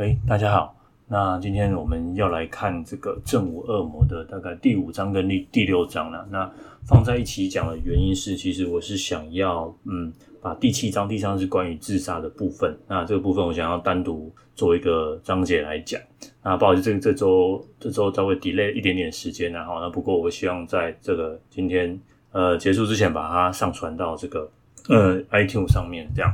[0.00, 0.74] 喂，大家好。
[1.08, 6.26] 那今天我们要来看这个《正午恶魔》的大概第五章跟第第六章了。
[6.30, 6.50] 那
[6.86, 10.10] 放在一起讲的原因是，其实我是想要，嗯，
[10.40, 12.74] 把第七章，第三章是关于自杀的部分。
[12.88, 16.00] 那这个部分我想要单独做一个章节来讲。
[16.42, 22.00] 那不好意思，这这周这周稍微 delay 一点点时间，然后那不过我希望在这个今天
[22.32, 24.50] 呃结束之前把它上传到这个
[24.88, 26.32] 呃 iTunes 上面，这样。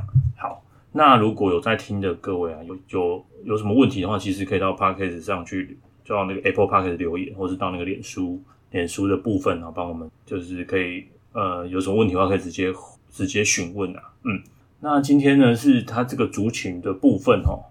[0.93, 8.41] 那如果有在听的各位啊，有有有什么问题的话，其实可以到 Podcast 上去，就到那个 Apple Podcast 留言，或是到那个脸书
[8.71, 12.73] 脸书的部分啊，帮我们就是可以呃有什么问题的话，可以直接
[13.11, 14.01] 直接询问啊。
[14.23, 14.41] 嗯，
[14.79, 17.61] 那今天呢是他这个族群的部分哦。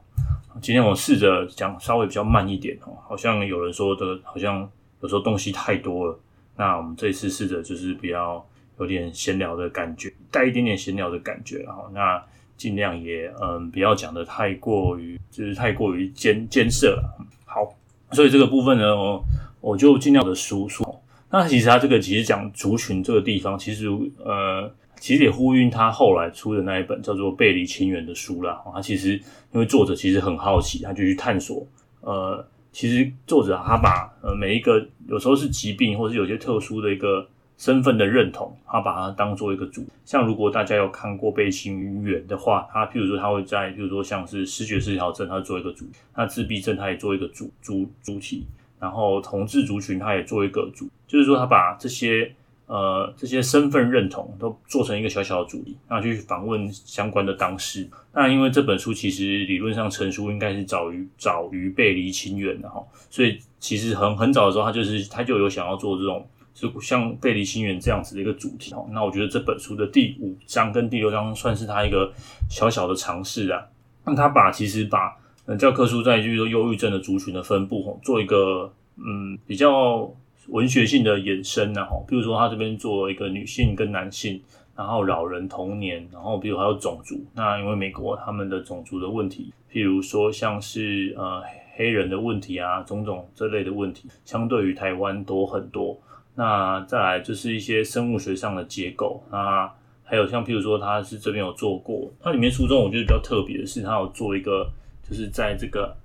[0.62, 6.18] 今天我试着讲稍微比较慢一点哦，好像有人说的，好像有时候东西太多了。
[6.56, 8.46] 那我们这一次试着就是比较
[8.78, 12.22] 有点闲聊的感觉，带一点点闲聊的感觉，然后那。
[12.56, 17.26] 尽量也嗯，不要讲的太过于，就是太过于艰艰涩了。
[17.44, 17.74] 好，
[18.12, 19.24] 所以这个部分呢，我
[19.60, 20.84] 我就尽量的输出。
[21.30, 23.86] 那其实他这个其实讲族群这个地方，其实
[24.24, 28.62] 呃，其实也呼应他后来出的那一本叫做《背离亲缘》的书啦。
[28.72, 29.14] 他其实
[29.52, 31.66] 因为作者其实很好奇，他就去探索。
[32.00, 37.28] 呃，其实作者他把呃每一个有时候是疾病，或是有些特殊的一个。
[37.58, 39.82] 身份的认同，他把它当做一个主。
[40.04, 48.44] 像如果大家有看过《背离亲缘》的话，他譬如说他会在，譬如说像是失觉失调症，他做一个主；那自闭症，他也做一个主主主体。
[48.78, 50.86] 然后同志族群，他也做一个主。
[51.06, 52.30] 就是说，他把这些
[52.66, 57.88] 呃这些身份认同都做成一个小小的主题，那去访问相关的当事。
[58.12, 66.26] 那因为这本书其实理论上成书应该是早于早于《背离亲缘》的哈，所以其实很很早的时候，他就是他就有想要做这种。
[66.58, 72.10] 就像背离亲缘这样子的一个主题哦，那我觉得这本书的第五章跟第六章算是他一个
[72.48, 73.62] 小小的尝试啊。
[74.06, 80.10] 那他把其实把嗯教科书在就是说忧郁症的族群的分布吼，做一个嗯比较
[80.48, 84.40] 文学性的延伸然后，比如说他这边做一个女性跟男性，
[84.74, 87.22] 然后老人童年，然后比如还有种族。
[87.34, 91.42] 那因为美国他们的种族的问题，譬如说像是呃
[91.74, 95.98] 黑人的问题啊，种种这类的问题，相对于台湾多很多。
[96.38, 99.72] 那再来就是一些生物学上的结构啊，
[100.04, 104.70] 还有像譬如说，他是这边有做过，它里面书中我觉得比较特别的是，他有做一个，
[105.08, 105.96] 就是在这个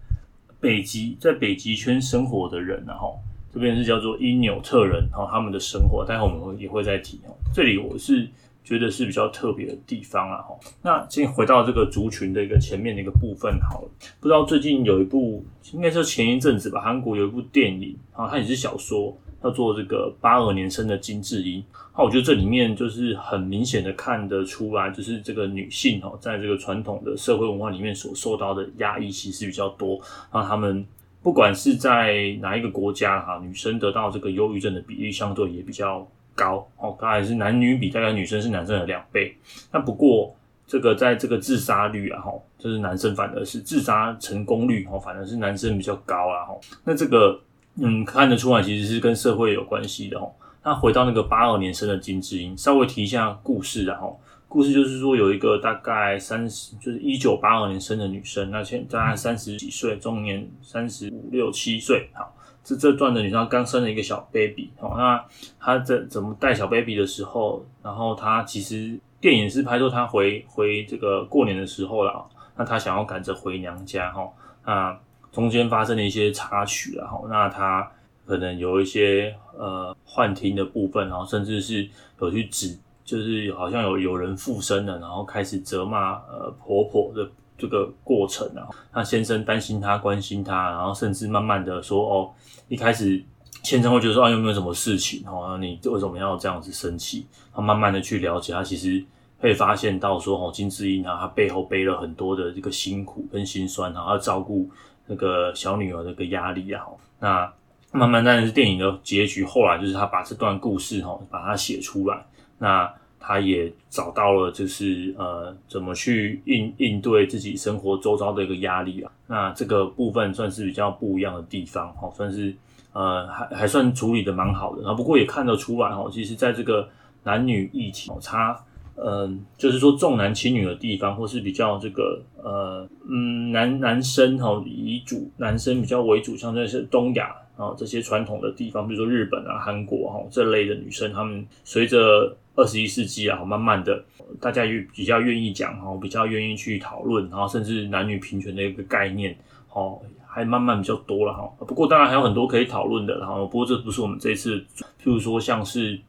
[0.62, 3.20] 北极，在北极圈生活的人，然后
[3.54, 7.36] 这边是叫做因纽特人，然后他们的生活，待会我们也会再提哦。
[7.54, 8.26] 这里我是
[8.64, 10.58] 觉得是比较特别的地方啊，哈。
[10.82, 13.90] 那先回到这个族群的一个前面的一个部分好了，
[14.22, 15.44] 不知道最近有一部，
[15.74, 19.14] 应该是前一阵子吧，韩国有一部电影，然后它也是小说。
[19.44, 21.64] 要做这个八二年生的金智英，
[21.98, 30.00] 那我觉得这里面就是很明显的看得出来，就是这个女性哈，在这个传统的社会文化里面所受到的压抑其实比较多。
[30.32, 30.86] 那他们
[31.24, 39.36] 不管是在哪一个国家哈，女生得到这个忧郁症的比例相对也比较高哦，大概是男女比，大概女生是男生的两倍。
[39.72, 40.36] 那不过
[40.68, 46.56] 这个在这个自杀率啊哈，就是男生反而是自杀成功率哦，反而是男生比较高啊哈。
[46.84, 47.42] 那这个。
[47.76, 50.32] 嗯，看得出来其实是跟社会有关系的哦。
[50.64, 62.10] 那回到那个八二年生的金智英，稍微提一下故事，然后故事就是说有一个大概三十，就是一九八二年生的女生，那现在大概三十几岁，中年三十五六七岁。
[62.14, 65.26] 好，这这段的女生刚生了一个小 baby，好，那
[65.60, 72.24] 她在怎么带小 baby 的时候，然后她其实电影是拍出她回回这个过年的时候了，
[72.58, 74.30] 那她想要赶着回娘家，哈，
[74.66, 75.00] 那。
[75.32, 77.90] 中间发生了一些插曲，然后那他
[78.26, 81.88] 可能有一些呃幻听的部分，然后甚至是
[82.20, 92.32] 有去指，就是好像有有人附身了，然后开始责骂呃婆婆的这个过程，然后那先生担心她，关心她，然后甚至慢慢的说哦，
[92.68, 93.24] 一开始
[93.64, 97.26] 先生会觉得说啊有没有什么事情，哦，你为什么要这样子生气？
[97.54, 99.04] 他慢慢的去了解，他其实
[99.40, 104.70] 会发现到说哦金智英啊，他背后背了很多的这个辛苦跟辛酸，然后要照顾。
[105.12, 106.88] 那个小女儿的一个压力啊，
[107.20, 107.54] 那
[107.92, 109.44] 慢慢但是电影的结局。
[109.44, 112.26] 后来就是他把这段故事哈，把它写出来。
[112.58, 119.12] 那他也找到了，就是呃，怎么去应应对自己生活周遭的一个压力啊。
[119.28, 122.56] 那这个部分算是比较不一样的地方哈，算是
[122.94, 124.82] 呃还还算处理的蛮好的。
[124.82, 126.88] 然后不过也看得出来哈，其实在这个
[127.24, 128.58] 男女议题差。
[129.04, 144.04] 嗯，就是说重男轻女的地方，或是比较这个呃嗯男男生哈以主，男生比较为主，像这些东亚啊这些传统的地方，比如说日本啊、韩国哈这类的女生，她们随着二十一世纪啊，慢慢的
[144.40, 149.36] 大家也比较愿意讲哈，比较愿意去讨论，然后甚至男女平权的一个概念
[149.74, 151.52] 哦，还慢慢比较多了哈。
[151.66, 154.60] 不过当然还有很多可以讨论的，然后不过这不是我们这一次，
[155.04, 156.00] 譬如说像是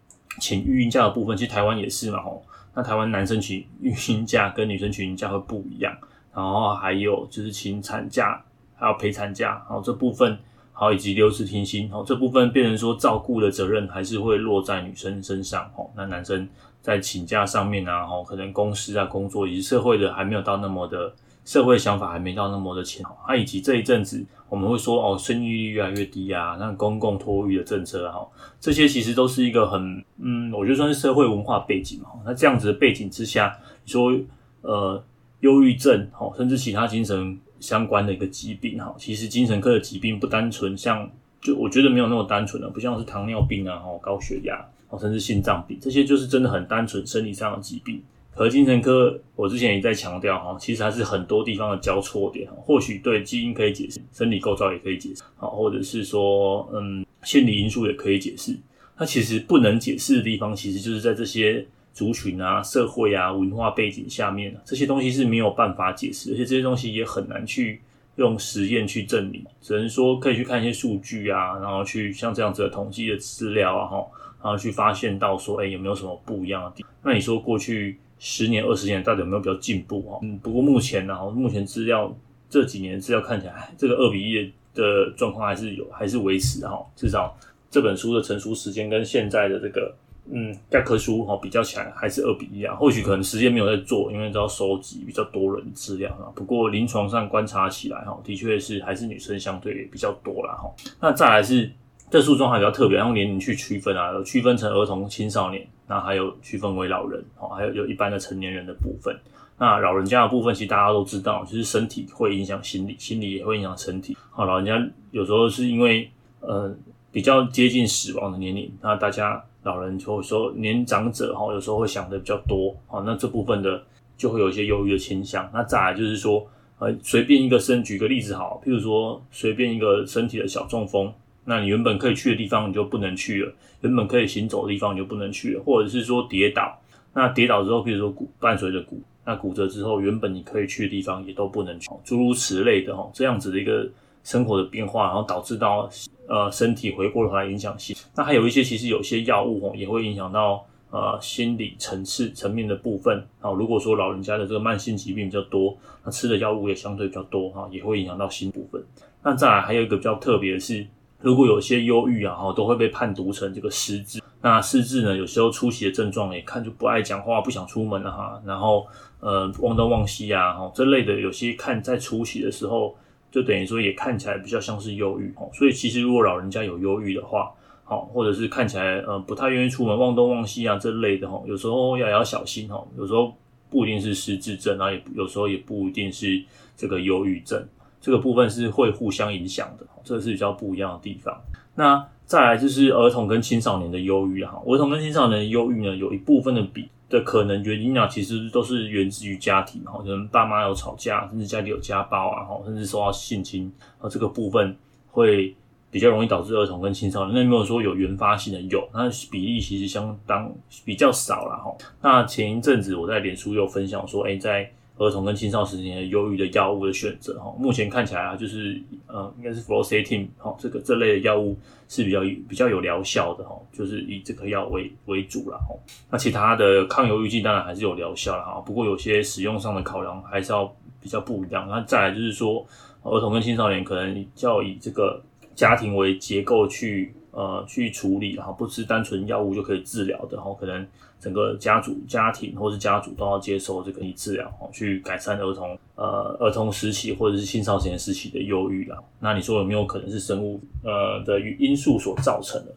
[0.40, 2.44] 请育婴假的部分，其实台湾也是嘛吼。
[2.74, 5.96] 那台湾男生请育婴假跟女生请假会不一样，
[6.34, 8.42] 然后还有就是请产假，
[8.74, 10.38] 还有陪产假，然后这部分。
[10.74, 16.48] 好，以及留职停薪，好，这部分变成说照顾的责任还是会落在女生身上，哦，那男生
[16.80, 21.14] 在请假上面啊，哦，可能公司啊、工作以及社会的还没有到那么的，
[21.44, 28.20] 社会想法还没到那么的前，啊，以及这一阵子我们会说哦，生育率越来越低啊，那公共托育的政策啊，
[28.60, 34.12] 这些其实都是一个很，嗯，我觉得算是社会文化背景嘛，那这样子的背景之下，你说
[34.60, 35.02] 呃，
[35.40, 37.40] 忧郁症，哦，甚至其他精神。
[37.62, 41.08] 相关的一个疾病哈，其实精神科的疾病不单纯，像
[41.40, 44.66] 就我觉得没有那么单纯的，不像是糖尿病啊、哈高血压，
[44.98, 48.02] 甚至心脏病，这些就是真的很单纯生理上的疾病。
[48.34, 58.56] 可是精神科，我之前也在强调哈，其实还是很多地方的交错点，或许对基因可以解释，生理构造也可以解释，好，或者是说嗯心理因素也可以解释。
[58.98, 61.66] 那其实不能解释的地方，其实就是在这些。
[61.94, 67.82] 族群啊、社会啊、文化背景下面，这些东西是没有办法解释，而且这些东西也很难去
[68.16, 73.96] 用实验去证明，只能说可以去看一些数据啊，然后去像这样子的统计的资料啊，哈，
[74.42, 76.90] 然后去发现到说，哎，有没有什么不一样的地方？
[77.02, 80.00] 那你说过去十年、二十年到底有没有比较进步？
[80.02, 82.16] 哈，嗯，不过目前呢，目前资料
[82.48, 87.36] 这几年资料看起来，这个二比一的状况还是有，还是维持哈，至少
[87.68, 89.92] 这本书的成熟时间跟现在的这个。
[90.30, 96.30] 嗯，教科书哈比较起来还是二比一啊，或许可能时间没有在做，因为都要收集比较多人资料啊。
[96.32, 100.72] 不过临床上观察起来哈，的确是还是女生相对比较多啦哈。
[101.00, 101.68] 那再来是
[102.12, 109.18] 这书中还比较特别，用年龄去区分啊，有区分成儿童、青少年，那还有区分为老人，哦，还有有一般的成年人的部分。
[109.56, 114.14] 那老人家的部分，其实大家都知道，就是身体会影响心理，心理也会影响身体。
[114.30, 116.10] 好，老人家有时候是因为
[116.40, 116.70] 呃
[117.10, 119.42] 比较接近死亡的年龄，那大家。
[119.64, 123.80] 老人就会说年长者哈，有时候会想的比较多，好，那这部分的
[124.16, 125.48] 就会有一些忧郁的倾向。
[125.54, 126.44] 那再来就是说，
[126.80, 131.14] 呃，随便一个身，举个例子好，譬如说随便一个身体的小中风，
[131.44, 136.78] 那你原本可以去的地方你就不能去了，原本可以行走的地方你就不能去了，或者是说跌倒，
[137.14, 143.88] 那跌倒之后，譬如说骨伴随着骨，那骨折之后，原本你可以去的地方也都不能去，诸如此类的哈，这样子的一个。
[144.24, 145.90] 生活的变化，然后导致到
[146.28, 147.96] 呃身体回过头来影响心。
[148.14, 153.26] 那还有一些其实有些药物哦，也会影响到呃心理层次层面的部分。
[153.40, 158.80] 啊，如果说老人家的这个慢性疾病比较多，那吃的药物也相对比较多哈，也会影响到心部分。
[159.24, 160.86] 那再来还有一个比较特别的是，
[161.22, 164.20] 如果有些忧郁啊，哈，都会被判读成这个失智。
[164.40, 168.86] 那失智呢，有时候初期的症状，也看就不爱讲话，不想出门了哈，然后
[169.20, 172.96] 呃忘东忘西啊，哈这类的有些看在初期的时候。
[173.32, 177.50] 就等于说也看起来比较像是忧郁哦，所以其实如果老人家有忧郁的话，
[177.82, 183.34] 好，或者是看起来呃不太愿意出门、忘东忘西啊这类的哈，有时候要要小心哈，有时候
[183.70, 186.44] 不一定是失智症，然后也有时候也不一定是
[186.76, 187.66] 这个忧郁症，
[188.02, 191.34] 这个部分是会互相影响的，这个是比较不一样的地方。
[191.74, 196.90] 那再来就是儿童跟青少年的忧郁哈，儿童跟青少年的忧郁呢，有一部分的比。
[197.12, 203.70] 的可能原因啊，其实都是源自于家庭，哈，可能爸妈有吵架，甚至家里有家暴啊，哈，甚至受到性侵，
[204.00, 204.74] 啊，这个部分
[205.10, 205.54] 会
[205.90, 207.34] 比较容易导致儿童跟青少年。
[207.34, 210.50] 那没有说有原发性的有，那比例其实相当
[210.86, 211.76] 比较少了，哈。
[212.00, 214.72] 那前一阵子我在脸书有分享说，哎，在。
[214.98, 221.56] 儿童跟青少年的忧郁的药物的选择哈，目前看起来啊，就是呃，应该是 fluoxetine 哈，这个这类的药物
[221.88, 225.74] 是比较比较有疗效的哈，就是以这个药为为主了哈。
[226.10, 231.66] 那其他的抗忧郁剂当然还是有疗效了哈，不过有些使用上的考量还是要比较不一样。
[231.68, 232.64] 那再来就是说，
[233.02, 235.20] 儿童跟青少年可能要以这个
[235.54, 240.86] 家庭为结构去呃去处理，然后不是单纯药物就可以治疗的哈，可能。
[241.22, 248.98] 整个家族、家庭或是家族都要接受这个治疗哦，去改善儿童呃儿童时期或者是青少年时期的忧郁啦。
[249.20, 252.74] 那你说有没有可能是生物呃的因素所造成的？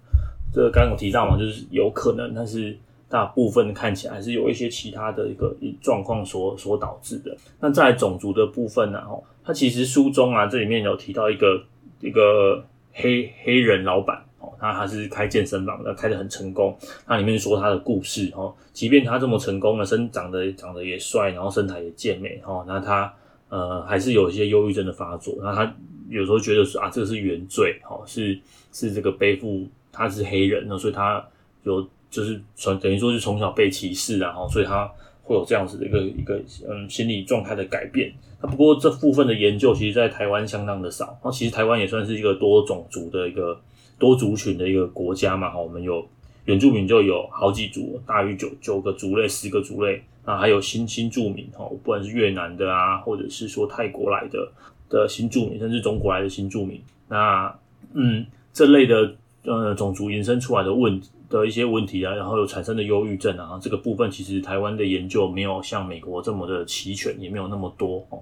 [0.53, 2.77] 这个刚刚有提到嘛，就是有可能，但是
[3.09, 7.35] 大部分看起来是有一些其他的一个状况所所导致的。
[7.59, 8.99] 那在种族的部分呢？
[9.09, 11.63] 哦，它其实书中啊这里面有提到一个
[11.99, 14.23] 一个黑黑人老板。
[14.65, 16.75] 那他是开健身房的，开得很成功。
[17.07, 23.13] 那里面说他的故事哦，即便他这么成功了，身长得长得也帅，然后身材也健美哦，那他
[23.49, 25.35] 呃还是有一些忧郁症的发作。
[25.43, 25.75] 那他
[26.09, 28.39] 有时候觉得说啊，这个是原罪哦，是
[28.73, 31.23] 是这个背负他是黑人，所以他
[31.63, 34.91] 有就是从等于说是从小被歧视啊，所以他
[35.21, 38.11] 会有这样子的一个一个嗯心理状态的改变。
[38.41, 41.17] 那不过这部分的研究，其实在台湾相当的少。
[41.23, 43.59] 那其实台湾也算是一个多种族的一个
[43.97, 45.49] 多族群的一个国家嘛。
[45.49, 46.07] 哈，我们有
[46.45, 50.01] 原住民就有好几族，大于九九个族类，十个族类。
[50.25, 54.51] 那还有新新住民哈，不管是越南的啊，或者是说泰国来的
[54.89, 56.81] 的新住民，甚至中国来的新住民。
[57.07, 57.53] 那
[57.93, 61.01] 嗯，这类的呃种族延伸出来的问。
[61.27, 68.21] 的一些问题啊，然后有产生的忧郁症啊，这个部分其实台湾的研究没有像美国这么的齐全，也没有那么多哦。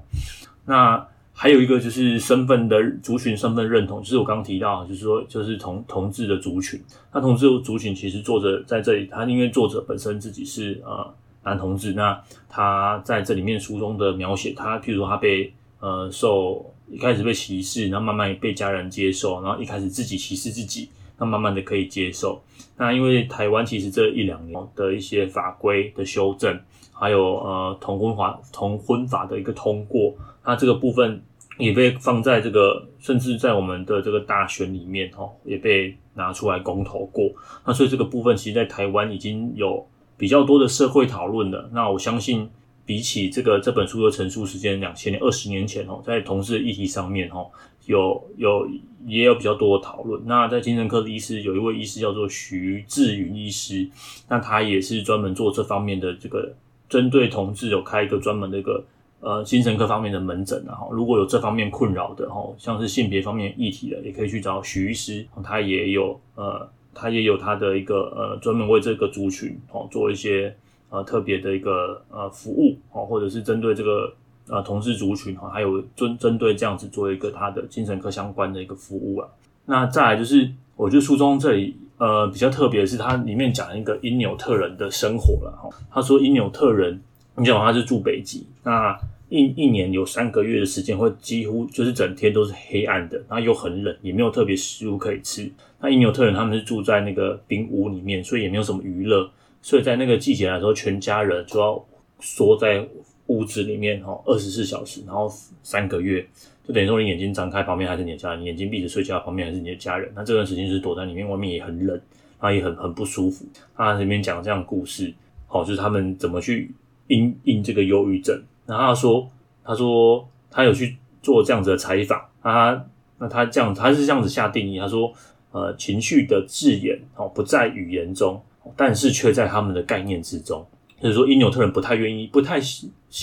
[0.65, 6.82] 那还有一个就是身份的族群身份认同，就是我刚刚提到，就是说就是同同志的族群。
[7.12, 11.13] 那同志族群其实作者在这里，他因为作者本身自己是呃
[11.44, 20.90] 男同志，那他在这里面书中的描写，他譬如说他被呃受一开始被歧视，然后慢慢被家人接受，然后一开始自己歧视自己。
[21.17, 22.41] 那慢慢的可以接受。
[22.77, 26.60] 那因为台湾其实这一两年的一些法规的修正，
[26.91, 31.22] 还有呃同婚法同婚法的一个通过，那这个部分
[31.60, 37.32] 也被放在这个，甚至在我们的这个大选里面哦，也被拿出来公投过。
[37.65, 39.86] 那所以这个部分其实在台湾已经有
[40.17, 41.70] 比较多的社会讨论了。
[41.72, 42.50] 那我相信
[42.86, 47.51] 比起这个这本书的成书时间两千年二十年前哦，在同志议题上面哦。
[47.86, 48.68] 有有
[49.06, 50.22] 也有比较多的讨论。
[50.25, 53.90] 那在精神科的医师，有一位医师叫做徐志云医师，
[54.30, 56.54] 那他也是专门做这方面的这个，
[56.88, 58.84] 针对同志有开一个专门的一个
[59.20, 60.92] 呃精神科方面的门诊然后。
[60.94, 70.56] 如果有这方面困扰的哈，像是性别方面议题的，也可以去找徐医师，他也有呃他也有他的一个呃专门为这个族群哦做一些
[70.90, 74.13] 呃特别的一个呃服务哦，或者是针对这个。
[74.53, 79.27] 呃，同事族群哈，还有针针对这样子做一个他的精神科相关的一个服务啊。
[79.65, 85.67] 那再来就是，我觉得书中这里呃比较特别的是，它里面讲一个因纽特人的生活了哈。
[85.89, 87.01] 他说因纽特人，
[87.36, 88.95] 你讲他是住北极，那
[89.29, 95.51] 一一年有三个月的时间会几乎就是整天都是黑暗的，然后又很冷，也没有特别食物可以吃。
[95.79, 99.27] 那因纽特人他们是住在那个冰屋里面，所以也没有什么娱乐，
[99.63, 101.83] 所以在那个季节来说，全家人就要
[102.19, 102.88] 缩在。
[103.27, 105.32] 屋子里面哈，二十四小时，然后
[105.63, 106.25] 三个月，
[106.68, 110.12] 就等于说你眼睛张开，旁边还是你的家人；你眼睛闭着睡觉，旁边还是你的家人。
[110.15, 111.96] 那这段时间是躲在里面，外面也很冷，
[112.39, 113.46] 然后也很很不舒服。
[113.75, 115.13] 他里面讲这样故事，
[115.48, 116.72] 好，就是他们怎么去
[117.08, 118.42] 因应这个忧郁症。
[118.65, 119.32] 然后他说，
[119.63, 122.86] 他说他有去做这样子的采访，他
[123.18, 125.13] 那他这样，他是这样子下定义，他说，
[125.51, 128.42] 呃，情绪的字眼哦不在语言中，
[128.75, 130.65] 但是却在他们的概念之中。
[131.03, 132.62] 就是说，因纽特人不太愿意，不太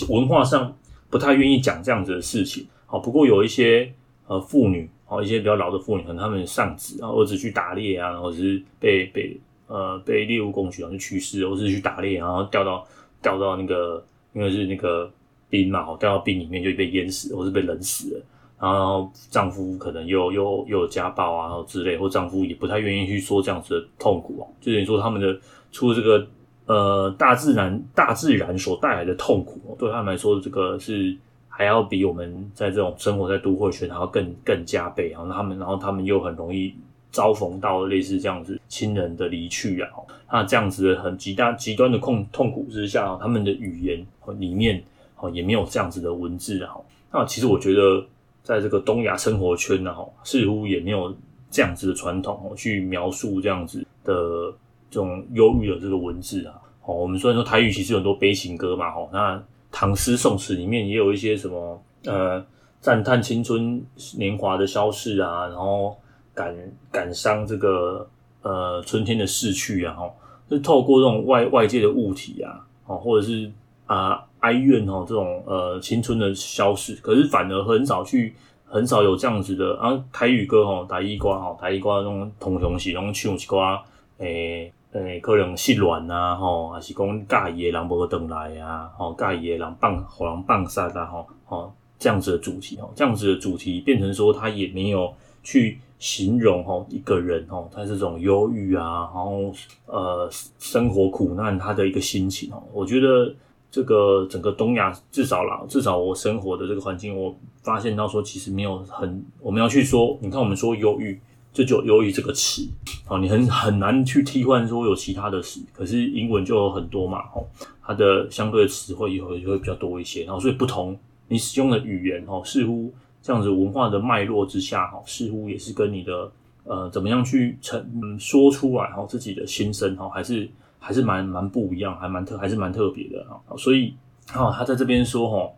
[0.07, 0.71] 文化上
[1.09, 2.67] 不太愿意讲这样子的事情。
[2.85, 3.91] 好，不过有一些
[4.27, 9.35] 呃妇女，好一些比较老的妇女，可能他们丧子，然后儿子去打猎啊，或者是被被
[9.65, 12.87] 呃被猎物攻击，然后就去世，或者是去打猎，然后掉到
[13.19, 15.11] 掉到那个因为是那个
[15.49, 18.25] 冰嘛，掉到冰里面就被淹死，或是被冷死了。
[18.59, 25.35] 然后丈夫可能又又又有家暴啊，然后之类，或丈夫也不太愿意去说这样子的痛苦啊，就等于说他们的
[25.71, 26.27] 出这个。
[26.71, 31.13] 呃，大自然大自然所带来的痛苦，对他们来说，这个是
[31.49, 35.09] 还要比我们在这种生活在都会圈还要更更加倍。
[35.09, 36.73] 然后他们，然后他们又很容易
[37.11, 39.89] 遭逢到类似这样子亲人的离去啊，
[40.31, 44.05] 那这样子很极大极端的痛痛苦之下，他们的语言
[44.37, 44.81] 里面
[45.17, 46.71] 哦也没有这样子的文字啊。
[47.11, 48.01] 那其实我觉得，
[48.43, 51.13] 在这个东亚生活圈呢，似乎也没有
[51.49, 54.53] 这样子的传统，去描述这样子的。
[54.93, 62.43] 这种忧郁的这个文字啊，哦，我们虽然说台语其实有很多悲情歌嘛，吼，那唐诗宋词里面也有一些什么，呃，
[62.79, 63.79] 赞叹青春
[64.17, 65.95] 年华的消逝啊，然后
[66.33, 66.55] 感
[66.91, 68.09] 感伤这个
[68.41, 70.15] 呃春天的逝去啊，吼，
[70.49, 73.51] 是透过这种外外界的物体啊，哦，或者是
[73.85, 78.33] 啊哀怨哦，这种呃青春的消逝，可是反而很少去
[78.65, 83.79] 很少有这样子的啊台语歌吼，台语歌吼，台语歌那种通常是拢唱一寡
[84.17, 84.73] 诶。
[84.93, 99.53] 诶，可能失恋啊，吼，还是讲介意的人无回来啊，吼，介意的人放，互人放杀啊，吼，吼，这样子的主题，吼，这样子的主题变成说，他也没有去形容，吼，一个人，吼，他这种忧郁啊，然后，
[99.85, 100.29] 呃，
[100.59, 103.33] 生活苦难他的一个心情，吼，我觉得
[103.71, 107.33] 这个整个东亚，至少啦，至少我生活的这个环境，我
[107.63, 111.17] 发现到说，其实没有很，我们要去说，你看我们说忧郁。
[111.53, 112.65] 这就由于这个词，
[113.07, 117.45] 哦，你很很难去替换说有其他的词，可是英文就有很多嘛，哦，
[117.83, 126.31] 它的相对的词汇也会就会比较多一些，然后所以不同你使用的语言，哦，似乎这样子文化的脉络之下，哈，似乎也是跟你的
[126.63, 133.41] 呃怎么样去成说出来，哈，自己的心声，哈，还是还是蛮蛮不一样，还蛮特还是蛮特别的哈。
[133.57, 133.93] 所以
[134.33, 135.51] 啊，他在这边说哈，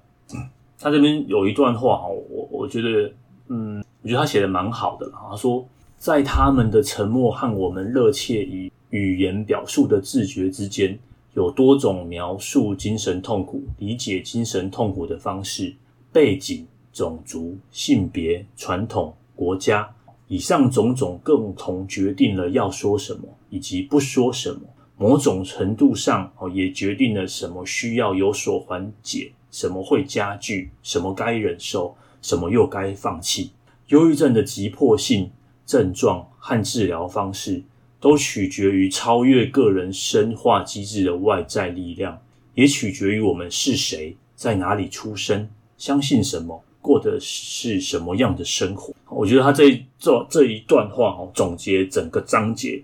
[0.79, 3.13] 他这边有一段话哈，我我觉得
[3.47, 5.11] 嗯，我觉得他写的蛮好的。
[5.11, 5.65] 他说，
[6.03, 10.99] 在他们的沉默和我们热切以语言表述的自觉之间，
[11.33, 15.73] 有多种描述精神痛苦、理解精神痛苦的方式、
[16.11, 19.89] 背景、种族、性别、传统、国家。
[20.27, 24.59] 以上种种共同决定了要说什么，以及不说什么。
[24.97, 33.51] 某种程度上，哦，也决定了什么需要有所缓解，什么会加剧，什么该忍受，什么又该放弃。
[33.87, 35.31] 忧郁症的急迫性、
[35.65, 37.63] 症状和治疗方式，
[37.99, 42.21] 都取决于超越个人生化机制的外在力量，
[42.55, 46.63] 也取决于我们是谁，在哪里出生，相信什么。
[46.81, 48.93] 过的是什么样的生活？
[49.07, 52.83] 我觉得他这一这这一段话哦，总结整个章节，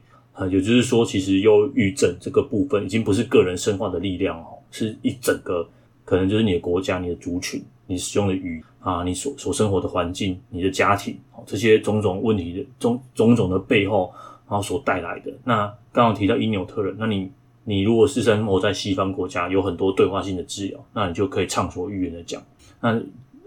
[0.49, 5.67] 也就是说，其实忧郁症这个部分已经不是个人生化的力量哦，是一整个
[6.05, 14.13] 可能就是你的国家、你的族群、你使用的语啊、你所所生活的环境、你的家庭哦，这些种种问题的种种种的背后，
[14.47, 15.33] 然后所带来的。
[15.43, 17.31] 那刚刚提到因纽特人，那你
[17.63, 22.39] 你如果是生活在西方国家，有很多对话性的治疗，那你就可以畅所欲言的讲
[22.79, 23.01] 那。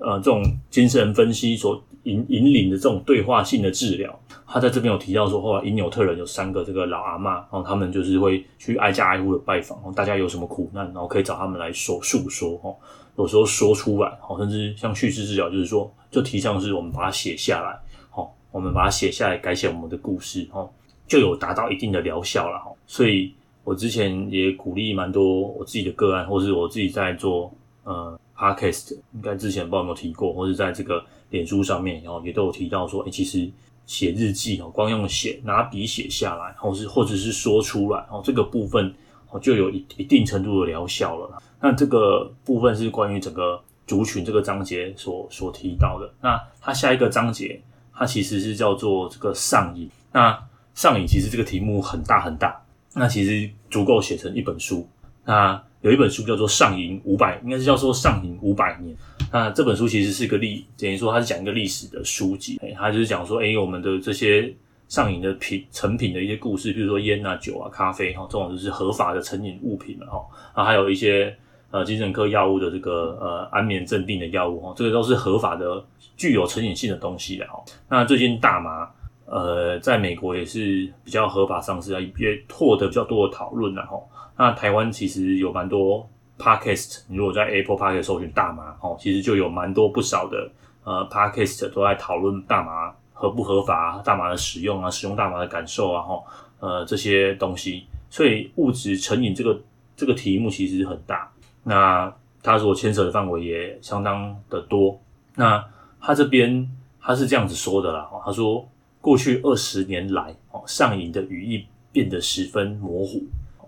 [0.04, 4.18] 呃，这种精神分析所引引领的这种对话性的治疗，
[4.48, 12.74] 他在这边有提到说，后来因纽特人有三个这个老阿妈，然后他们就是会去挨家挨户的拜访，大家有什么苦难，然后可以找他们来说诉说，哈，
[13.16, 17.78] 有时候说出来，好甚至像叙事治疗，就是说，就提倡是我们把它写下来，
[18.10, 20.68] 好，我们把它写下来，改写我们的故事，哈，
[21.06, 22.72] 就有达到一定的疗效了，哈。
[22.86, 23.32] 所以
[23.64, 27.52] 我之前也鼓励蛮多我自己的个案，或是我自己在做，
[27.84, 28.18] 呃。
[28.34, 33.48] Podcast 应该之前不知道有没有提过，或是在这个脸书上面，然后也都有提到说，哎、其实
[33.86, 38.92] 写日记哦，光用写拿笔写下来，或是或者是说出来，哦，这个部分
[39.38, 41.42] 就有一一定程度的疗效了。
[41.60, 46.12] 那这个部分是关于整个族群这个章节所所提到的。
[46.20, 47.60] 那它下一个章节，
[47.94, 49.88] 它其实是叫做这个上瘾。
[50.12, 50.38] 那
[50.74, 52.64] 上瘾其实这个题目很大很大，
[52.94, 54.88] 那其实足够写成一本书。
[55.24, 58.94] 那有一本书叫做《上瘾五百》，应该是叫做《上瘾五百年》。
[59.32, 62.58] 那这本书其实是一个历，等于说它是讲一个历史的书籍。
[62.62, 64.52] 哎，它就是讲说，哎，我们的这些
[64.92, 70.22] 上瘾的品成品的一些故事，比如说烟啊、酒啊、咖啡哈，这种就是合法的成瘾物品了哈。
[70.52, 71.34] 啊，还有一些
[71.70, 75.82] 呃精神科药物的这个呃安眠镇定的药物哈，这个都是合法的、
[76.14, 77.64] 具有成瘾性的东西的哈。
[77.88, 78.86] 那最近大麻
[79.24, 83.98] 呃在美国也是比较合法上市啊，也获得比较多的讨论了哈。
[84.36, 86.06] 那台湾其实有蛮多
[86.38, 90.50] podcast，你如果在 Apple Podcast 搜寻大麻，哦，其实就有蛮多不少的
[90.84, 96.20] 呃 podcast 都在讨论大麻合不合法，大麻的使用啊，使用大麻的感受啊，哈，
[96.58, 97.84] 呃这些东西。
[98.10, 99.60] 所以物质成瘾这个
[99.96, 101.30] 这个题目其实很大，
[101.62, 105.00] 那它所牵扯的范围也相当的多。
[105.36, 105.64] 那
[106.00, 106.68] 他这边
[107.00, 108.68] 他是这样子说的啦，他说
[109.00, 113.22] 过去二十年来，哦，上瘾的语义变得十分模糊。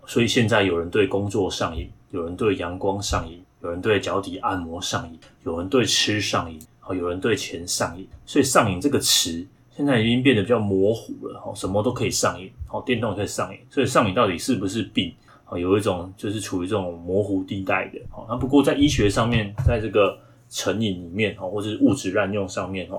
[0.05, 8.07] 所以现在有人对工作上瘾，有人对阳光上瘾，有人对脚底按摩上瘾，有人对吃上瘾，哦，有人对钱上瘾。
[8.27, 13.59] 所以“上瘾”这个词现在已经变得比较模糊了，哈，什么都可以上瘾，好，电动也可以上瘾。
[13.71, 15.13] 所以上瘾到底是不是病？
[15.45, 20.19] 啊，有一种就是处于这种模糊地带的，哦，那不过在医学上面，在这个
[20.49, 22.99] 成瘾里面，哈，或者是物质滥用上面，哈，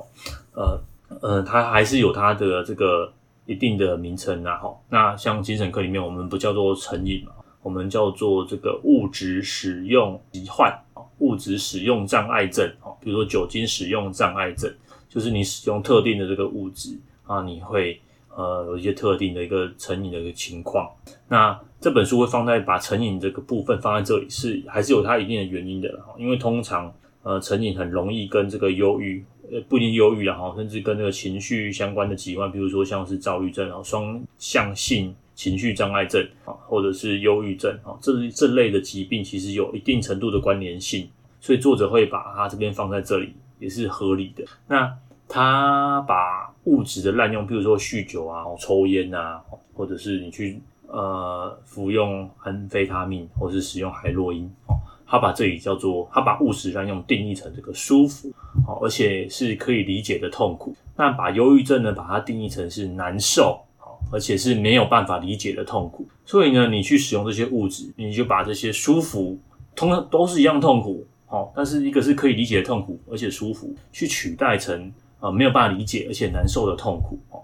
[0.54, 0.80] 呃，
[1.22, 3.12] 呃，它还是有它的这个。
[3.48, 12.68] 一定的名称啊，哈，那像精神科里面，我们不叫做成瘾嘛，我们叫做这个物质使用疾患啊，物质使用障碍症，
[13.06, 14.70] 比如说酒精使用障碍症，
[15.08, 18.02] 就是你使用特定的这个物质啊，你会
[18.36, 20.90] 呃有一些特定的一个成瘾的一个情况。
[21.30, 25.88] 那这本书会放在把成瘾这个部分放在这里，是还是有它一定的原因的，
[26.18, 26.92] 因为通常
[27.22, 29.24] 呃成瘾很容易跟这个忧郁。
[29.52, 41.08] 呃，不一定忧郁了，哈，甚至跟那个情绪相关的疾患，比如说像是躁郁症啊、双向性情绪障碍症啊，或者是忧郁症啊，这这类的疾病其实有一定程度的关联性，
[41.46, 44.44] 所以作者会把它这边放在这里也是合理的。
[44.68, 44.92] 那
[45.28, 49.40] 他把物质的滥用，比如说酗酒啊、抽烟啊，
[49.76, 54.74] 或者是你去呃服用安非他命，或是使用海洛因哦。
[55.06, 58.34] 他把这里叫做，他把物质滥用定义成这个舒服，
[58.66, 60.76] 好，而且是可以理解的痛苦。
[60.96, 66.08] 那把忧郁症呢，把它定义成是难受，好，而且是没有办法理解的痛苦。
[66.26, 69.38] 所以呢，你去使用这些物质，你就把这些舒服，
[69.76, 77.42] 通常都是一样痛苦，好，但是一个是可以理解的痛苦，而且舒服，去取代成呃没有办法理解而且难受的痛苦，哦，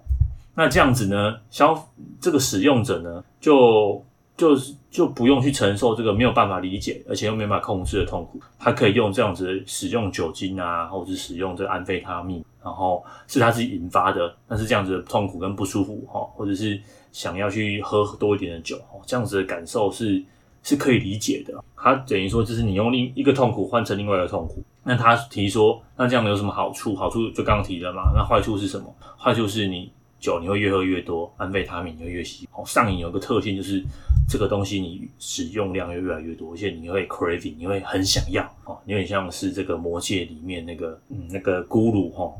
[0.55, 1.87] 那这样子呢，消
[2.19, 4.03] 这个使用者呢就。
[4.37, 4.57] 就
[4.89, 8.41] 就不用去承受这个没有办法理解，而且又没办法控制的痛苦。
[8.57, 16.79] 他可以用这样子使用酒精啊，或者是使用这个安非他命，然后是他自己引发的，但是这样子的痛苦跟不舒服哈，或者是
[17.11, 20.23] 想要去喝多一点的酒哦，这样子的感受是
[20.63, 21.53] 是可以理解的。
[21.75, 24.63] 他等于说，就是你用另一个痛苦换成另外一个痛苦。
[24.83, 26.95] 那他提说，那这样有什么好处？
[26.95, 28.11] 好处就刚刚提了嘛。
[28.15, 28.95] 那坏处是什么？
[29.17, 29.91] 坏处是你。
[30.21, 32.47] 酒你会越喝越多，安非他命你会越吸。
[32.53, 33.83] 哦，上瘾有个特性就是
[34.29, 38.43] 这个东西你使用量会越来越多，而且你会 craving，你会很想要。
[38.65, 42.31] 哦，有点像是这个魔戒里面那个嗯那个咕噜哈，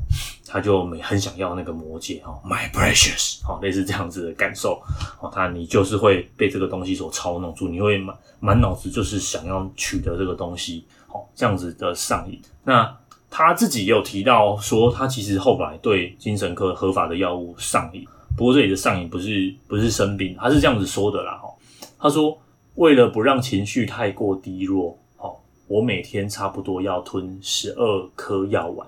[0.52, 4.82] 他就没很想要那个魔戒哈，My precious，哦，类似这样子的感受。
[5.18, 10.84] 哦，他你就是会被这个东西所操弄住，你会满满脑子就是想要取得这个东西。
[11.08, 12.38] 哦，这样子的上瘾。
[12.64, 12.94] 那
[13.30, 18.06] 他自己也有提到说，他其实后来对精神科合法的药物上瘾。
[18.36, 21.38] 不过这里的上瘾不是不是生病，他是这样子说的啦。
[21.38, 21.48] 哈，
[21.98, 22.38] 他说
[22.74, 28.86] 为了不让情绪太过低落，好，我每天差不多要吞十二颗药丸。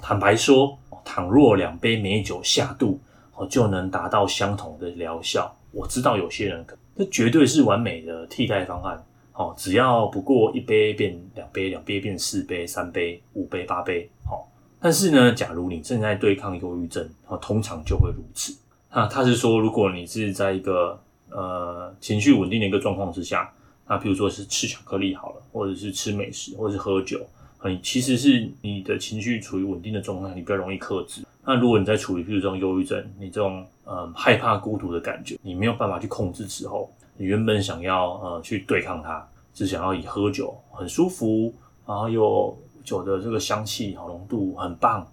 [0.00, 3.00] 坦白说，倘若两杯美酒下肚，
[3.34, 5.54] 哦，就能达到相同的疗效。
[5.72, 9.04] 我知道有些人可，这绝对是完美的替代方案。
[9.32, 14.08] 好，只要不过一杯变两杯，两杯变四杯，三杯、五杯、八杯。
[14.24, 14.48] 好，
[14.80, 18.56] 但是呢，假如你正在对抗忧郁症，哦通常就会如此。
[18.90, 23.52] 那他是说，如果你是在一个呃情绪稳定的一个状况之下，
[23.86, 27.20] 那譬如说是吃巧克力好了，或者是吃美食，或者是喝酒，
[27.68, 31.22] 你其实是你的情绪处于稳定的状态，你比较容易克制。
[31.44, 36.90] 那如果你在处于这种忧郁症，你这种呃害怕孤独的感觉，你没有办法去控制之后。
[37.16, 41.54] 你原本想要呃去对抗它，只想要以喝酒很舒服，
[41.86, 45.06] 然后又酒的这个香气好浓度很棒，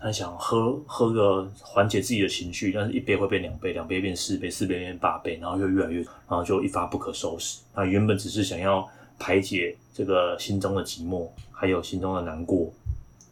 [0.00, 7.60] 他想喝喝个缓解自己的情绪，但是一杯会变两杯，两杯变四杯，四杯变八杯，然后又越来越，然后就一发不可收拾。
[7.74, 8.88] 那原本只是想要
[9.18, 12.72] 排解这个心中的寂寞，还有心中的难过，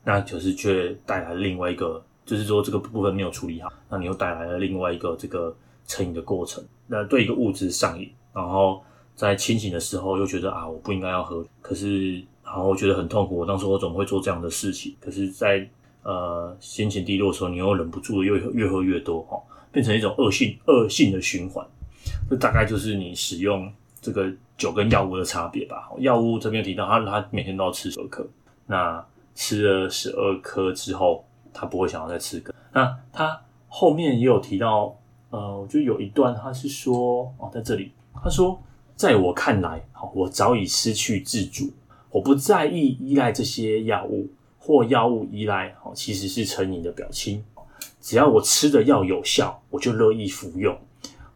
[0.04, 5.54] 那可是却带来另外一个，就是说这个部分没有处理好，那你又带来了另外一个这个。
[5.84, 8.80] 成瘾的过程，那对一个物质上瘾，然后
[9.16, 12.14] 在清醒的时候又觉得啊，我不应该要喝，可是
[12.44, 13.36] 然后觉得很痛苦。
[13.36, 14.94] 我当时我怎么会做这样的事情？
[15.00, 15.68] 可是在，在
[16.04, 19.36] 呃心情低落的时候，你又忍不住又越喝越多，哈，
[19.72, 21.66] 变成一种恶性恶性的循环。
[22.30, 23.70] 这大概就是你使用
[24.02, 25.90] 这个酒跟药物的差别吧。
[26.00, 28.28] 药物这边提到他，他每天都要吃十二颗，
[28.66, 29.02] 那
[29.34, 32.54] 吃了十二颗之后，他不会想要再吃个。
[32.74, 34.94] 那他后面也有提到。
[35.34, 37.90] 呃，我觉得有一段他是说哦，在这里
[38.22, 38.62] 他说，
[38.94, 41.72] 在我看来，好，我早已失去自主，
[42.10, 47.42] 我不在意依赖这些药物或药物依赖，好，其实是成瘾的表亲。
[47.98, 50.78] 只要我吃的药有效，我就乐意服用。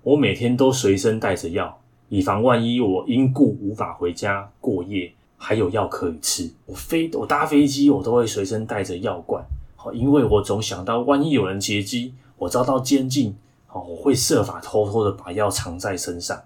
[0.03, 6.51] 我每天都随身带着药，以防万一我因故无法回家过夜，还有药可以吃。
[6.67, 9.45] 我飞，我搭飞机，我都会随身带着药罐，
[9.77, 13.37] 好，因为我总想到万一有人劫机，我遭到监禁。
[13.79, 16.43] 我会设法偷偷的把药藏在身上，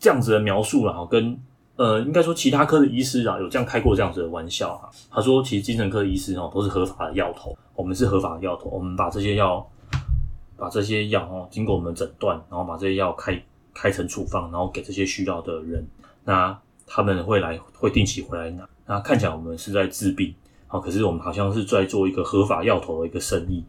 [0.00, 1.38] 这样子的描述了哈，跟
[1.76, 4.90] 呃，应该说其他科的医师啊，有这样开过这样子的玩笑哈。
[5.08, 9.64] 他说，其实精神科的医师哦，都是合法的药头，我们是合法的药头，我们把这些药，
[10.56, 13.40] 把这些药哦，经过我们诊断，然后把这些药开
[13.76, 15.86] 开成处方，然后给这些需要的人，
[16.24, 18.68] 那他们会来，会定期回来拿。
[18.86, 20.34] 那看起来我们是在治病，
[20.66, 23.64] 好，可是我们好像是在做一个合法药头的一个生意。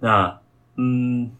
[0.00, 0.38] 那
[0.74, 1.30] 嗯。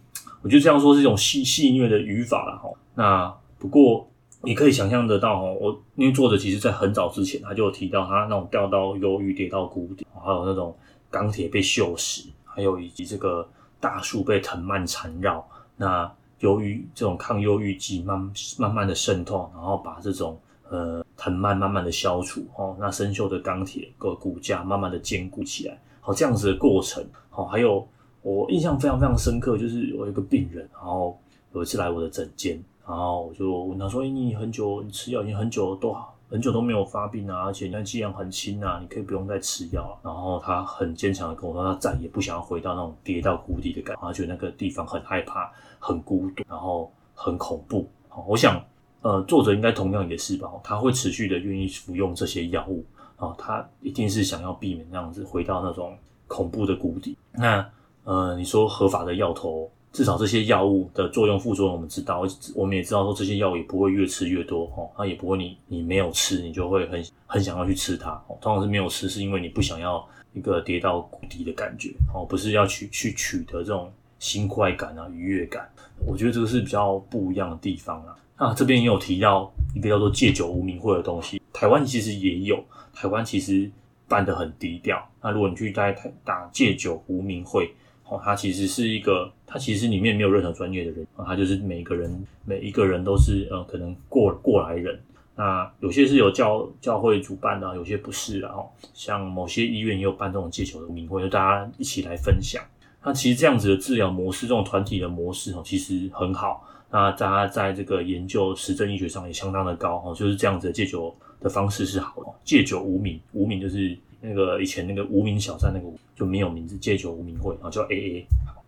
[0.42, 2.70] 我觉得这样说是一种戏戏谑的语法了哈。
[2.94, 4.08] 那不过
[4.42, 10.76] 你可以想象得到哈，我因为作者其实在很早之前他就有提到他那种掉到忧郁、跌到谷底，还有那种
[11.10, 13.48] 钢铁被锈蚀，还有以及这个
[13.80, 15.44] 大树被藤蔓缠绕。
[15.76, 16.08] 那
[16.40, 27.86] 由于这种抗忧郁剂慢慢慢的渗透，然后把这种呃藤蔓慢慢的消除，哦，那生锈的钢铁个骨架慢慢的坚固起来，好，这样子的过程，好，还有。
[28.22, 31.16] 我印象非常非常深刻，就是有一个病人，然后
[31.52, 47.88] 有一次来我的诊间，然后我就问他说：“，你很久你吃药已经很久了，多好，很久都没有发病啊，而且你看剂量很轻啊，你可以不用再吃药啊。”然后他很坚强的跟我说，他再也不想要回到那种跌到谷底的感觉，他觉得那个地方很害怕、很孤独，然后很恐怖。
[48.08, 48.62] 好我想，
[49.02, 52.84] 呃，作者应该同样也是吧，他会持续的愿意服用这些药物
[53.16, 57.16] 啊，他一定是想要避免那样子回到那种恐怖的谷底。
[57.32, 57.66] 那。
[58.08, 62.22] 呃，你说合法的药头，至少这些药物的作用副作用我们知道，
[62.54, 75.66] 我们也知道说这些药物也不会越吃越多哦，它也不会你你没有吃你就会很很想要去吃它哦，通常是没有吃是因为你不想要一个跌到谷底的感觉哦，不是要去去取得这种新快感啊、愉悦感。
[76.04, 78.14] 我觉得这个是比较不一样的地方啊。
[78.38, 83.70] 那这边也有提到一个叫做戒酒无名会的东西，台湾其实也有，台湾其实
[84.06, 85.02] 办得很低调。
[85.22, 87.74] 那如果你去在台打戒酒无名会，
[88.08, 94.98] 哦，他其实是一个，他其实里面没有任何专业的人，啊，他就是每个人每一个人都是呃可能过过来人。
[95.34, 98.66] 那有些是有教教会主办的，有些不是的哦。
[98.94, 102.62] 像某些医院也有办这种戒酒的名会，就大家一起来分享。
[103.04, 106.66] 那其实这样子的治疗模式，这种团体的模式哦，其实很好。
[106.90, 112.28] 那大家在这个研究实证医学上也相当的高哦，就是这样子的戒酒的方式是好的。
[112.42, 118.24] 戒酒无名，无名就是那个以前那个无名小站那个就没有名字，戒酒无名会啊，叫 AA，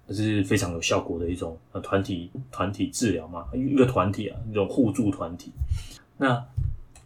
[0.07, 5.53] 这是非常有效果的一种呃团体团体治疗嘛，一个团体啊，一种互助团体。
[6.17, 6.45] 那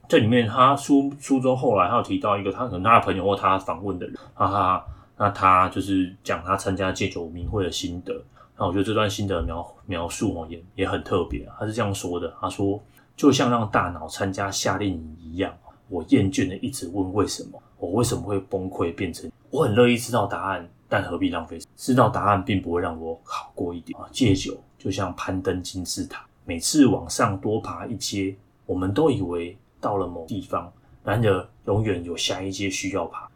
[0.08, 4.84] 这里面，他书书中后来他有提到一个，他可能他的朋友或他访问的人，哈哈，
[5.16, 8.22] 那他就是讲他参加戒酒无名会的心得。
[8.58, 11.48] 那我觉得这段心得描描述哦，也也很特别。
[11.58, 12.78] 他是这样说的，他说
[13.16, 15.54] 就像让大脑参加夏令营一样，
[15.92, 19.30] 我厌倦的一直问为什么，我为什么会崩溃变成？
[19.50, 21.60] 我很乐意知道答案，但何必浪费？
[21.76, 24.08] 知道答案并不会让我好过一点啊。
[24.10, 28.34] 戒酒就像攀登金字塔，每次往上多爬一阶。
[28.64, 30.72] 我们都以为到了某地方，
[31.04, 33.28] 然而永远有下一阶需要爬。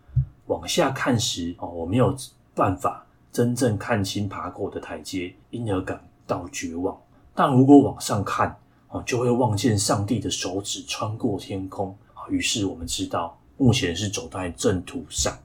[0.46, 2.16] 往下看时，哦，我没有
[2.54, 6.96] 办法真正看清爬过的台阶，因而感到绝望。
[7.34, 8.56] 但如果往上看，
[8.88, 11.94] 哦，就会望见上帝的手指穿过天空。
[12.30, 15.36] 于是我们知道，目前是走在正途上。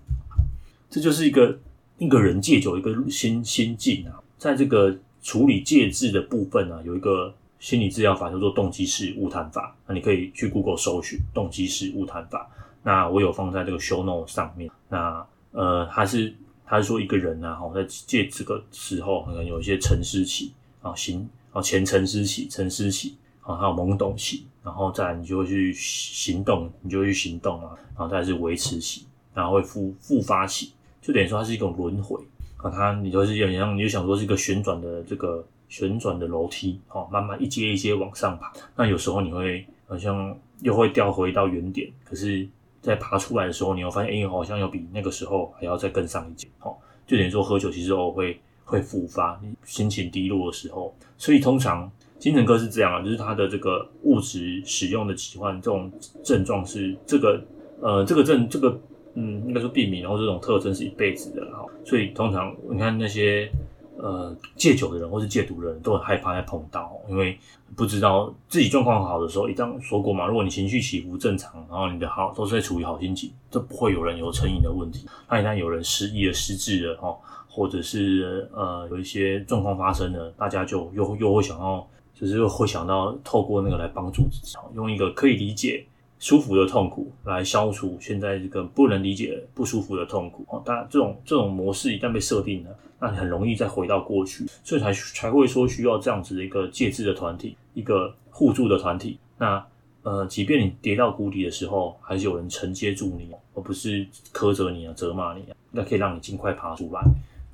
[0.89, 1.58] 这就是一个
[1.98, 7.34] 一个人戒酒一个心心境啊，在这个处理戒治的部分啊，有一个。
[7.62, 12.50] 心理治疗法叫做动机式误谈法，那你可以去 Google 搜寻动机式误谈法。
[12.82, 14.72] 那我有放在这个 show note 上面。
[14.89, 16.34] 那呃，他是
[16.65, 30.71] 他是说一个人啊，在戒这个时候，可能有一些沉思期啊，行啊前沉思期、沉思期啊，还有懵懂期，然后再你就会去行动，你就会去行动啊，然后再是维持期，然后会复复发期，
[31.02, 32.19] 就等于说它是一种轮回
[32.58, 35.45] 啊，它你就是有点像你就想说是一个旋转的这个。
[35.71, 38.52] 旋转的楼梯，哦，慢慢一阶一阶往上爬。
[38.76, 42.45] 那有时候你会好像又会掉回到原点，可是，
[42.82, 46.45] 在爬出来的时候，你会发现，哎、好像要比那个时候还要再更上一阶。
[46.60, 46.76] 哦，
[47.08, 50.93] 就等于说喝酒其实偶尔会会复发，心情低落的时候。
[51.17, 51.89] 所以通常
[52.21, 55.91] 精神科是这样啊，就是他的这个物质使用的奇幻这种
[56.23, 57.43] 症状是这个
[57.81, 58.79] 呃这个症这个
[59.15, 61.43] 嗯应该说病名，然后这种特征是一辈子的。
[61.51, 63.51] 哈，所以通常你看那些。
[63.97, 67.38] 呃，戒酒的人或是戒毒的人都很害怕再碰到，因为
[67.75, 75.05] 不知道自己状况好的时候，一旦说过嘛，如果你情绪起伏正常，然后你的好都是在处于好心情，这不会有人有成瘾的问题。
[75.29, 77.15] 那一旦有人失忆了、失智了，哈，
[77.47, 81.88] 或者是呃有一些状况发生了，大家就又又会想要，
[82.21, 85.84] 就是会想到透过那个来帮助自己，用一个可以理解。
[86.19, 99.17] 舒服的痛苦来消除现在这个不能理解不舒服的痛苦哦，当然这种这种模式一旦被设定了，那你很容易再回到过去，所以才才会说需要这样子的一个戒治的团体，一个互助的团体。
[99.39, 99.65] 那
[100.03, 107.01] 呃，即便你跌到谷底的时候，还是有人承接住你，而不是苛责你啊、责骂你啊，那可以让你尽快爬出来，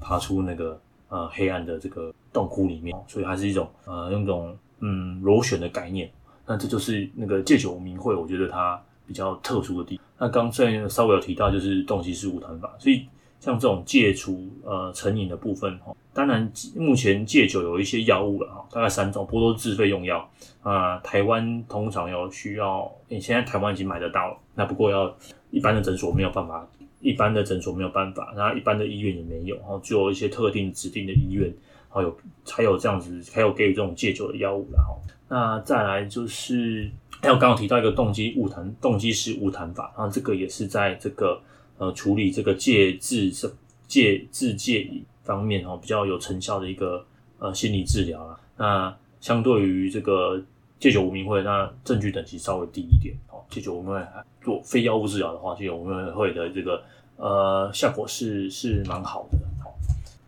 [0.02, 0.78] 爬出那个
[1.10, 2.96] 呃黑暗的这个洞窟里面。
[3.08, 6.10] 所以它是一种呃用一种嗯螺旋的概念。
[6.46, 10.06] 那这就是那个戒酒名会，我觉得它比较特殊的地方。
[10.18, 12.74] 那刚才稍微有提到，就是动机式晤谈法。
[12.80, 13.06] 所以
[13.40, 20.28] 像这种戒除呃成瘾的部分哈，当然目前戒酒有一些药物了哈，大概三种，不过都是自费用药
[20.64, 25.16] 啊、台湾通常有需要，你现在台湾已经买得到了，那不过要
[25.52, 26.68] 一般的诊所没有办法，
[27.00, 31.54] 一般的诊所没有办法，那一般的医院也没有，然后只有一些特定指定的医院，
[31.90, 35.00] 还有才有这样子，才有给予这种戒酒的药物然后。
[35.30, 36.90] 那再来就是，
[37.22, 41.42] 还有刚刚提到一个动机误谈，动机式误谈法，然后这个也是在这个
[41.78, 43.54] 呃处理这个戒治这
[43.88, 47.06] 戒治戒瘾方面哦比较有成效的一个
[47.40, 48.40] 呃心理治疗啦。
[48.56, 50.42] 那相对于这个
[50.80, 53.44] 戒酒无名会，那证据等级稍微低一点哦。
[53.50, 54.02] 戒酒无名会
[54.42, 56.84] 做非药物治疗的话，戒酒无名会的这个
[57.16, 59.38] 呃效果是是蛮好的。
[59.64, 59.74] 好，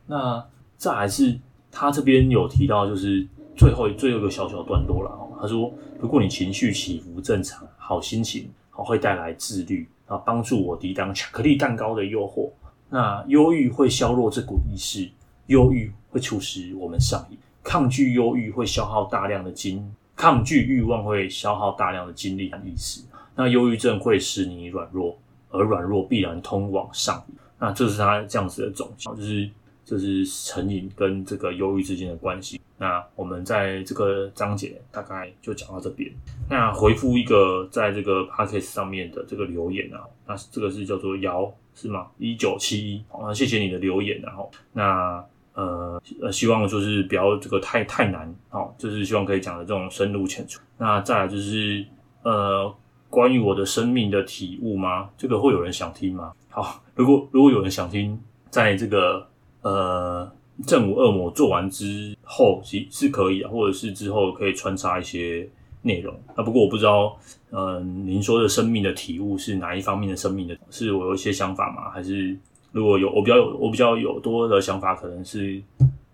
[0.08, 0.46] 那
[0.78, 1.38] 再来是
[1.72, 3.28] 他这边有提到就是。
[3.58, 12.50] 最后最后一个小小段落了哦，他说：“如果你情绪起伏正常，好心情好会带来自律啊，帮助我抵挡巧克力蛋糕的诱惑。
[12.90, 15.10] 那忧郁会削弱这股意识，
[15.48, 23.02] 忧郁会促使我们上瘾，抗拒忧郁会消耗大量的精，抗拒欲望会消耗大量的精力和意识。
[23.36, 25.18] 那忧郁症会使你软弱，
[25.50, 27.36] 而软弱必然通往上瘾。
[27.58, 29.50] 那这是他这样子的总结，就是。”
[29.90, 32.62] 就是成瘾跟这个忧郁之间的关系。
[32.78, 36.08] 那我们在这个章节大概就讲到这边。
[36.48, 42.06] 那回复一个在这个 podcast 上面的这个留言啊，那这个是叫做姚是吗？
[42.20, 50.62] 一九七一，好，谢谢你的留言，然后那呃呃，希望就是不要这个太太难，好，就是希望可以讲的这种深入浅出。
[50.78, 51.86] 那再来就是
[52.24, 52.74] 呃，
[53.10, 55.10] 关于我的生命的体悟吗？
[55.18, 56.32] 这个会有人想听吗？
[56.50, 59.28] 好，如果如果有人想听，在这个
[59.62, 60.32] 呃。
[60.68, 65.50] 正午恶魔做完之后，其是可以，或者是之后可以穿插一些
[65.84, 66.14] 内容。
[66.36, 67.18] 那不过我不知道，
[67.52, 70.58] 嗯、您说的生命的体悟是哪一方面的生命的？
[70.70, 71.90] 是我有一些想法吗？
[71.92, 72.38] 还是
[72.72, 75.62] 如果有我比较有我比较有多的想法，可能是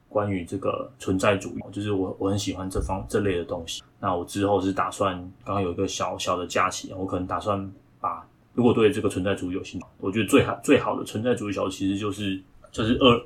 [0.10, 3.82] 关于这个存在主义，就是我我很喜欢这方这类的东西。
[4.00, 12.42] 那我之后是打算，刚刚有一个小小的假期，我可能打算把，如果对这个存在主义有兴趣，我觉得最好最好的存在主义小说其实就是。
[12.72, 13.26] 就是俄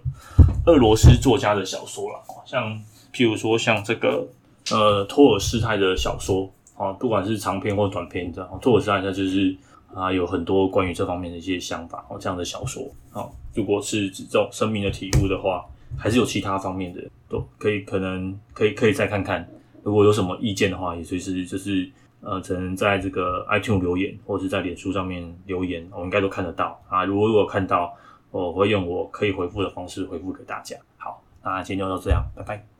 [0.67, 2.79] 俄罗斯作家的小说了，像
[3.11, 4.23] 譬如说像这个
[4.69, 9.57] 呃托尔斯泰的小说啊，不管是长篇或短篇的，托尔斯泰他就是
[9.93, 15.65] 啊有很多关于这方面的一些想法哦，这样的小说啊，如果是这种生命的体悟的话，
[15.97, 19.47] 还是有其他方面的都可以，可能可以可以再看看。
[19.84, 21.89] 如果有什么意见的话，也随时就是
[22.21, 27.06] 呃，只能在这个 iTunes 留言，或者是在脸书上面留言，我应该都看得到啊。
[27.06, 27.95] 如果如果看到。
[28.32, 30.78] 我会用我可以回复的方式回复给大家。
[30.97, 32.78] 好，那今天就到这样，拜拜。